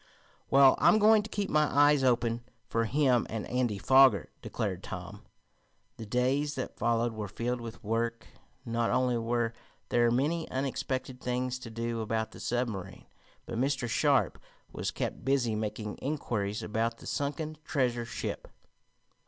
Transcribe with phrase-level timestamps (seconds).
[0.49, 5.21] "Well, I'm going to keep my eyes open for him and Andy Foger," declared Tom.
[5.97, 8.25] The days that followed were filled with work.
[8.65, 9.53] Not only were
[9.89, 13.05] there many unexpected things to do about the submarine,
[13.45, 13.87] but Mr.
[13.87, 14.41] Sharp
[14.71, 18.47] was kept busy making inquiries about the sunken treasure ship.